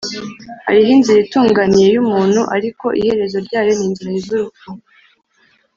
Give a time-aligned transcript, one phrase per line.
[0.65, 4.69] hariho inzira itunganiye y’umuntu, ariko iherezo ryayo ni inzira z’urupfu